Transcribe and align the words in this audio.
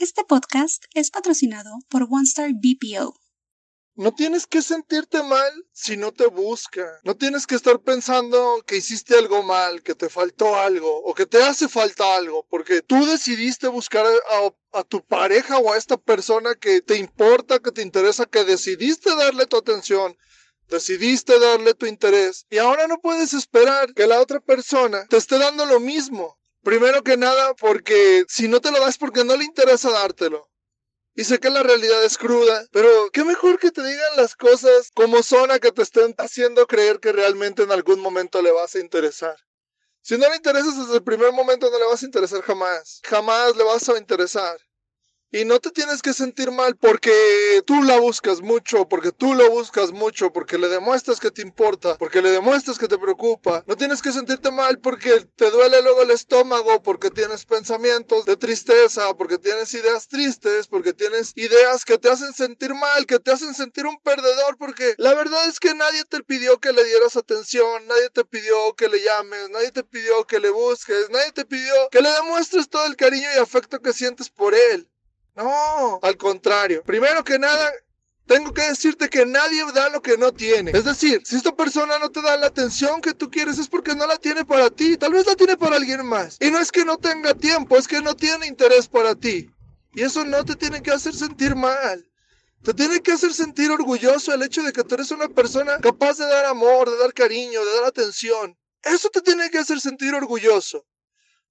Este 0.00 0.24
podcast 0.24 0.84
es 0.94 1.10
patrocinado 1.10 1.72
por 1.90 2.06
OneStar 2.08 2.52
BPO. 2.54 3.20
No 3.96 4.14
tienes 4.14 4.46
que 4.46 4.62
sentirte 4.62 5.22
mal 5.22 5.52
si 5.72 5.98
no 5.98 6.10
te 6.10 6.26
busca. 6.26 6.98
No 7.04 7.18
tienes 7.18 7.46
que 7.46 7.54
estar 7.54 7.78
pensando 7.80 8.62
que 8.66 8.78
hiciste 8.78 9.14
algo 9.18 9.42
mal, 9.42 9.82
que 9.82 9.94
te 9.94 10.08
faltó 10.08 10.56
algo 10.56 11.02
o 11.02 11.12
que 11.12 11.26
te 11.26 11.42
hace 11.42 11.68
falta 11.68 12.16
algo, 12.16 12.46
porque 12.48 12.80
tú 12.80 13.04
decidiste 13.04 13.68
buscar 13.68 14.06
a, 14.72 14.84
tu 14.84 15.04
pareja 15.04 15.58
o 15.58 15.70
a 15.70 15.76
esta 15.76 15.98
persona 15.98 16.54
que 16.54 16.80
te 16.80 16.96
importa, 16.96 17.58
que 17.58 17.70
te 17.70 17.82
interesa, 17.82 18.24
que 18.24 18.44
decidiste 18.44 19.14
darle 19.14 19.44
tu 19.44 19.58
atención. 19.58 20.16
Decidiste 20.70 21.38
darle 21.38 21.74
tu 21.74 21.84
interés 21.84 22.46
y 22.48 22.56
ahora 22.56 22.86
no 22.86 23.00
puedes 23.00 23.34
esperar 23.34 23.92
que 23.92 24.06
la 24.06 24.18
otra 24.18 24.40
persona 24.40 25.04
te 25.10 25.18
esté 25.18 25.36
dando 25.36 25.66
lo 25.66 25.78
mismo. 25.78 26.39
Primero 26.62 27.02
que 27.02 27.16
nada, 27.16 27.54
porque 27.54 28.24
si 28.28 28.48
no 28.48 28.60
te 28.60 28.70
lo 28.70 28.80
das 28.80 28.98
porque 28.98 29.24
no 29.24 29.36
le 29.36 29.44
interesa 29.44 29.90
dártelo. 29.90 30.50
Y 31.14 31.24
sé 31.24 31.40
que 31.40 31.50
la 31.50 31.62
realidad 31.62 32.04
es 32.04 32.18
cruda, 32.18 32.66
pero 32.70 33.10
qué 33.12 33.24
mejor 33.24 33.58
que 33.58 33.70
te 33.70 33.82
digan 33.82 34.16
las 34.16 34.36
cosas 34.36 34.90
como 34.94 35.22
son 35.22 35.50
a 35.50 35.58
que 35.58 35.72
te 35.72 35.82
estén 35.82 36.14
haciendo 36.18 36.66
creer 36.66 37.00
que 37.00 37.12
realmente 37.12 37.62
en 37.62 37.72
algún 37.72 38.00
momento 38.00 38.42
le 38.42 38.52
vas 38.52 38.74
a 38.74 38.80
interesar. 38.80 39.36
Si 40.02 40.16
no 40.16 40.28
le 40.28 40.36
interesas 40.36 40.78
desde 40.78 40.96
el 40.96 41.02
primer 41.02 41.32
momento, 41.32 41.70
no 41.70 41.78
le 41.78 41.84
vas 41.86 42.02
a 42.02 42.06
interesar 42.06 42.42
jamás. 42.42 43.00
Jamás 43.04 43.56
le 43.56 43.64
vas 43.64 43.88
a 43.88 43.98
interesar. 43.98 44.58
Y 45.32 45.44
no 45.44 45.60
te 45.60 45.70
tienes 45.70 46.02
que 46.02 46.12
sentir 46.12 46.50
mal 46.50 46.76
porque 46.76 47.62
tú 47.64 47.84
la 47.84 48.00
buscas 48.00 48.40
mucho, 48.40 48.88
porque 48.88 49.12
tú 49.12 49.34
lo 49.34 49.48
buscas 49.48 49.92
mucho, 49.92 50.32
porque 50.32 50.58
le 50.58 50.68
demuestras 50.68 51.20
que 51.20 51.30
te 51.30 51.40
importa, 51.40 51.96
porque 51.98 52.20
le 52.20 52.30
demuestras 52.30 52.78
que 52.78 52.88
te 52.88 52.98
preocupa. 52.98 53.62
No 53.68 53.76
tienes 53.76 54.02
que 54.02 54.10
sentirte 54.10 54.50
mal 54.50 54.80
porque 54.80 55.24
te 55.36 55.50
duele 55.52 55.82
luego 55.82 56.02
el 56.02 56.10
estómago, 56.10 56.82
porque 56.82 57.10
tienes 57.10 57.44
pensamientos 57.44 58.24
de 58.24 58.36
tristeza, 58.36 59.14
porque 59.14 59.38
tienes 59.38 59.72
ideas 59.72 60.08
tristes, 60.08 60.66
porque 60.66 60.94
tienes 60.94 61.32
ideas 61.36 61.84
que 61.84 61.96
te 61.96 62.10
hacen 62.10 62.34
sentir 62.34 62.74
mal, 62.74 63.06
que 63.06 63.20
te 63.20 63.30
hacen 63.30 63.54
sentir 63.54 63.86
un 63.86 64.00
perdedor, 64.00 64.56
porque 64.58 64.94
la 64.98 65.14
verdad 65.14 65.46
es 65.46 65.60
que 65.60 65.74
nadie 65.74 66.04
te 66.06 66.24
pidió 66.24 66.58
que 66.58 66.72
le 66.72 66.84
dieras 66.84 67.16
atención, 67.16 67.86
nadie 67.86 68.10
te 68.10 68.24
pidió 68.24 68.74
que 68.74 68.88
le 68.88 69.00
llames, 69.00 69.48
nadie 69.50 69.70
te 69.70 69.84
pidió 69.84 70.26
que 70.26 70.40
le 70.40 70.50
busques, 70.50 71.08
nadie 71.10 71.30
te 71.30 71.44
pidió 71.44 71.72
que 71.92 72.00
le 72.00 72.10
demuestres 72.10 72.68
todo 72.68 72.86
el 72.86 72.96
cariño 72.96 73.28
y 73.32 73.38
afecto 73.38 73.80
que 73.80 73.92
sientes 73.92 74.28
por 74.28 74.56
él. 74.56 74.90
No, 75.36 76.00
al 76.02 76.16
contrario. 76.16 76.82
Primero 76.84 77.24
que 77.24 77.38
nada, 77.38 77.70
tengo 78.26 78.54
que 78.54 78.62
decirte 78.62 79.08
que 79.08 79.26
nadie 79.26 79.64
da 79.72 79.88
lo 79.88 80.00
que 80.02 80.16
no 80.16 80.32
tiene. 80.32 80.70
Es 80.72 80.84
decir, 80.84 81.20
si 81.24 81.36
esta 81.36 81.54
persona 81.54 81.98
no 81.98 82.10
te 82.10 82.22
da 82.22 82.36
la 82.36 82.46
atención 82.46 83.00
que 83.00 83.14
tú 83.14 83.30
quieres 83.30 83.58
es 83.58 83.68
porque 83.68 83.94
no 83.94 84.06
la 84.06 84.18
tiene 84.18 84.44
para 84.44 84.70
ti. 84.70 84.96
Tal 84.96 85.12
vez 85.12 85.26
la 85.26 85.34
tiene 85.34 85.56
para 85.56 85.76
alguien 85.76 86.06
más. 86.06 86.36
Y 86.40 86.50
no 86.50 86.58
es 86.58 86.70
que 86.70 86.84
no 86.84 86.96
tenga 86.96 87.34
tiempo, 87.34 87.76
es 87.76 87.88
que 87.88 88.00
no 88.00 88.14
tiene 88.14 88.46
interés 88.46 88.86
para 88.86 89.14
ti. 89.14 89.50
Y 89.94 90.02
eso 90.02 90.24
no 90.24 90.44
te 90.44 90.54
tiene 90.54 90.82
que 90.82 90.92
hacer 90.92 91.14
sentir 91.14 91.56
mal. 91.56 92.06
Te 92.62 92.74
tiene 92.74 93.00
que 93.00 93.12
hacer 93.12 93.32
sentir 93.32 93.70
orgulloso 93.70 94.34
el 94.34 94.42
hecho 94.42 94.62
de 94.62 94.72
que 94.72 94.84
tú 94.84 94.94
eres 94.94 95.10
una 95.10 95.28
persona 95.28 95.78
capaz 95.78 96.18
de 96.18 96.26
dar 96.26 96.44
amor, 96.44 96.90
de 96.90 96.98
dar 96.98 97.12
cariño, 97.14 97.64
de 97.64 97.74
dar 97.76 97.84
atención. 97.84 98.56
Eso 98.82 99.08
te 99.10 99.22
tiene 99.22 99.50
que 99.50 99.58
hacer 99.58 99.80
sentir 99.80 100.14
orgulloso. 100.14 100.86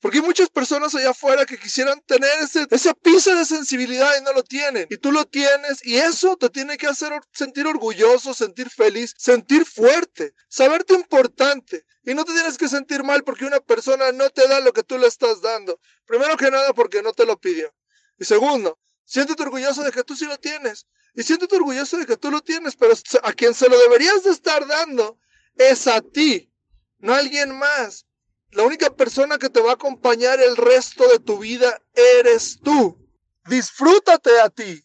Porque 0.00 0.18
hay 0.18 0.24
muchas 0.24 0.48
personas 0.48 0.94
allá 0.94 1.10
afuera 1.10 1.44
que 1.44 1.58
quisieran 1.58 2.00
tener 2.06 2.30
ese, 2.40 2.66
ese 2.70 2.94
piso 2.94 3.34
de 3.34 3.44
sensibilidad 3.44 4.12
y 4.18 4.22
no 4.22 4.32
lo 4.32 4.44
tienen. 4.44 4.86
Y 4.90 4.96
tú 4.96 5.10
lo 5.10 5.24
tienes 5.24 5.84
y 5.84 5.96
eso 5.96 6.36
te 6.36 6.50
tiene 6.50 6.76
que 6.76 6.86
hacer 6.86 7.12
sentir 7.32 7.66
orgulloso, 7.66 8.32
sentir 8.32 8.70
feliz, 8.70 9.14
sentir 9.18 9.64
fuerte, 9.64 10.34
saberte 10.48 10.94
importante. 10.94 11.84
Y 12.04 12.14
no 12.14 12.24
te 12.24 12.32
tienes 12.32 12.56
que 12.56 12.68
sentir 12.68 13.02
mal 13.02 13.24
porque 13.24 13.44
una 13.44 13.60
persona 13.60 14.12
no 14.12 14.30
te 14.30 14.46
da 14.46 14.60
lo 14.60 14.72
que 14.72 14.84
tú 14.84 14.98
le 14.98 15.08
estás 15.08 15.42
dando. 15.42 15.80
Primero 16.06 16.36
que 16.36 16.50
nada 16.50 16.72
porque 16.72 17.02
no 17.02 17.12
te 17.12 17.26
lo 17.26 17.38
pidió. 17.38 17.74
Y 18.18 18.24
segundo, 18.24 18.78
siéntete 19.04 19.42
orgulloso 19.42 19.82
de 19.82 19.90
que 19.90 20.04
tú 20.04 20.14
sí 20.14 20.26
lo 20.26 20.38
tienes. 20.38 20.86
Y 21.14 21.24
siéntete 21.24 21.56
orgulloso 21.56 21.96
de 21.96 22.06
que 22.06 22.16
tú 22.16 22.30
lo 22.30 22.40
tienes, 22.40 22.76
pero 22.76 22.94
a 23.24 23.32
quien 23.32 23.52
se 23.52 23.68
lo 23.68 23.78
deberías 23.78 24.22
de 24.22 24.30
estar 24.30 24.66
dando 24.66 25.18
es 25.56 25.86
a 25.88 26.00
ti, 26.00 26.52
no 26.98 27.12
a 27.12 27.18
alguien 27.18 27.58
más. 27.58 28.06
La 28.52 28.62
única 28.62 28.90
persona 28.90 29.38
que 29.38 29.50
te 29.50 29.60
va 29.60 29.72
a 29.72 29.74
acompañar 29.74 30.40
el 30.40 30.56
resto 30.56 31.06
de 31.08 31.18
tu 31.18 31.38
vida 31.38 31.80
eres 31.94 32.58
tú. 32.62 32.96
Disfrútate 33.46 34.40
a 34.40 34.48
ti. 34.48 34.84